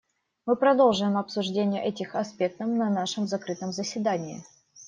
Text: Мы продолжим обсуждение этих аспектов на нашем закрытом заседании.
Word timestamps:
Мы 0.47 0.55
продолжим 0.55 1.15
обсуждение 1.15 1.85
этих 1.85 2.15
аспектов 2.15 2.67
на 2.69 2.89
нашем 2.89 3.27
закрытом 3.27 3.71
заседании. 3.71 4.43